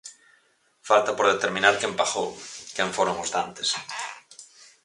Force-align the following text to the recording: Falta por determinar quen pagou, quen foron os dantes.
Falta 0.89 1.11
por 1.17 1.25
determinar 1.27 1.75
quen 1.79 1.93
pagou, 1.99 2.29
quen 2.75 2.89
foron 2.97 3.17
os 3.23 3.31
dantes. 3.35 3.69